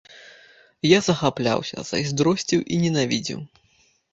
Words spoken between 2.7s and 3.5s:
і ненавідзеў.